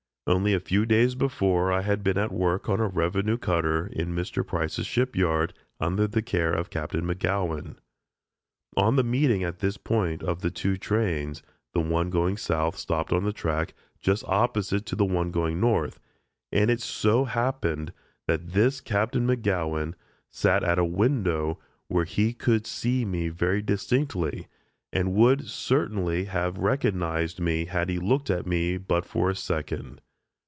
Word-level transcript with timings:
Only 0.27 0.53
a 0.53 0.59
few 0.61 0.85
days 0.85 1.15
before 1.15 1.71
I 1.73 1.81
had 1.81 2.03
been 2.03 2.17
at 2.17 2.31
work 2.31 2.69
on 2.69 2.79
a 2.79 2.87
revenue 2.87 3.37
cutter, 3.39 3.87
in 3.87 4.15
Mr. 4.15 4.45
Price's 4.45 4.85
ship 4.85 5.15
yard, 5.15 5.51
under 5.79 6.07
the 6.07 6.21
care 6.21 6.53
of 6.53 6.69
Captain 6.69 7.03
McGowan. 7.03 7.77
On 8.77 8.95
the 8.95 9.03
meeting 9.03 9.43
at 9.43 9.59
this 9.59 9.77
point 9.77 10.21
of 10.21 10.41
the 10.41 10.51
two 10.51 10.77
trains, 10.77 11.41
the 11.73 11.81
one 11.81 12.11
going 12.11 12.37
south 12.37 12.77
stopped 12.77 13.11
on 13.11 13.23
the 13.23 13.33
track 13.33 13.73
just 13.99 14.23
opposite 14.27 14.85
to 14.85 14.95
the 14.95 15.03
one 15.03 15.31
going 15.31 15.59
north, 15.59 15.99
and 16.51 16.69
it 16.69 16.81
so 16.81 17.25
happened 17.25 17.91
that 18.27 18.51
this 18.53 18.79
Captain 18.79 19.25
McGowan 19.27 19.95
sat 20.29 20.63
at 20.63 20.79
a 20.79 20.85
window 20.85 21.59
where 21.87 22.05
he 22.05 22.31
could 22.31 22.65
see 22.67 23.03
me 23.03 23.27
very 23.29 23.61
distinctly, 23.63 24.47
and 24.93 25.15
would 25.15 25.47
certainly 25.49 26.25
have 26.25 26.59
recognized 26.59 27.39
me 27.41 27.65
had 27.65 27.89
he 27.89 27.97
looked 27.97 28.29
at 28.29 28.45
me 28.47 28.77
but 28.77 29.03
for 29.03 29.29
a 29.31 29.35
second. 29.35 29.99